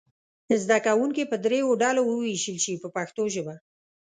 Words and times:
زده 0.63 0.77
کوونکي 0.85 1.23
به 1.29 1.37
دریو 1.45 1.79
ډلو 1.83 2.01
وویشل 2.05 2.57
شي 2.65 2.73
په 2.83 2.87
پښتو 2.95 3.23
ژبه. 3.33 3.55